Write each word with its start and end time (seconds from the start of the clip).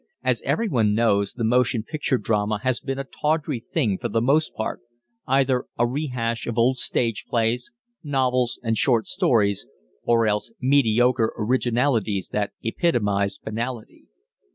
As 0.23 0.41
everyone 0.41 0.95
knows, 0.95 1.33
the 1.33 1.43
motion 1.43 1.83
picture 1.83 2.17
drama 2.17 2.59
has 2.63 2.79
been 2.79 2.97
a 2.97 3.03
tawdry 3.03 3.63
thing 3.71 3.99
for 3.99 4.09
the 4.09 4.19
most 4.19 4.55
part 4.55 4.81
either 5.27 5.65
a 5.77 5.85
rehash 5.85 6.47
of 6.47 6.57
old 6.57 6.79
stage 6.79 7.27
plays, 7.29 7.71
novels, 8.03 8.59
and 8.63 8.75
short 8.79 9.05
stories, 9.05 9.67
or 10.01 10.25
else 10.25 10.51
mediocre 10.59 11.31
"originalities" 11.37 12.29
that 12.29 12.49
epitomized 12.63 13.41
banality. 13.43 14.05